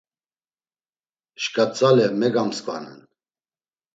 Şkatzale 1.41 2.07
megamskvanen. 2.19 2.99